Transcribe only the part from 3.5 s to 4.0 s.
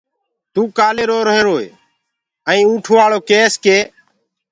ڪي